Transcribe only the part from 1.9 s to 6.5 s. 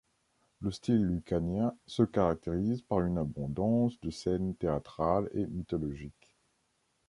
caractérise par une abondance de scènes théâtrales et mythologiques.